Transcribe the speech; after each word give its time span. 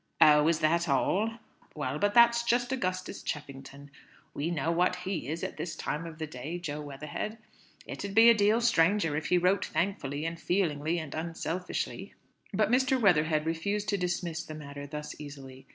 "Oh, 0.19 0.47
is 0.47 0.61
that 0.61 0.89
all? 0.89 1.33
Well, 1.75 1.99
but 1.99 2.15
that's 2.15 2.41
just 2.41 2.71
Augustus 2.71 3.21
Cheffington. 3.21 3.91
We 4.33 4.49
know 4.49 4.71
what 4.71 4.95
he 4.95 5.27
is 5.27 5.43
at 5.43 5.57
this 5.57 5.75
time 5.75 6.07
of 6.07 6.17
day, 6.17 6.57
Jo 6.57 6.81
Weatherhead. 6.81 7.37
It 7.85 8.03
'ud 8.03 8.15
be 8.15 8.27
a 8.27 8.33
deal 8.33 8.61
stranger 8.61 9.15
if 9.15 9.27
he 9.27 9.37
wrote 9.37 9.63
thankfully, 9.65 10.25
and 10.25 10.39
feelingly, 10.39 10.97
and 10.97 11.13
unselfishly." 11.13 12.15
But 12.51 12.71
Mr. 12.71 12.99
Weatherhead 12.99 13.45
refused 13.45 13.89
to 13.89 13.95
dismiss 13.97 14.41
the 14.43 14.55
matter 14.55 14.87
thus 14.87 15.13
easily. 15.19 15.67